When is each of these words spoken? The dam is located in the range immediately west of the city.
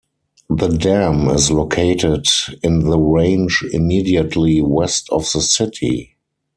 The 0.49 0.67
dam 0.69 1.27
is 1.27 1.51
located 1.51 2.25
in 2.63 2.79
the 2.89 2.97
range 2.97 3.63
immediately 3.71 4.59
west 4.59 5.07
of 5.11 5.31
the 5.31 5.41
city. 5.41 6.17